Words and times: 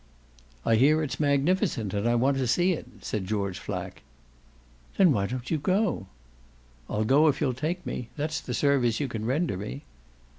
"I 0.65 0.77
hear 0.77 1.03
it's 1.03 1.19
magnificent 1.19 1.93
and 1.93 2.07
I 2.09 2.15
want 2.15 2.35
to 2.37 2.47
see 2.47 2.71
it," 2.73 2.87
said 3.03 3.27
George 3.27 3.59
Flack. 3.59 4.01
"Then 4.97 5.11
why 5.11 5.27
don't 5.27 5.51
you 5.51 5.59
go?" 5.59 6.07
"I'll 6.89 7.05
go 7.05 7.27
if 7.27 7.39
you'll 7.39 7.53
take 7.53 7.85
me; 7.85 8.09
that's 8.17 8.41
the 8.41 8.55
service 8.55 8.99
you 8.99 9.07
can 9.07 9.25
render 9.25 9.57
me." 9.57 9.83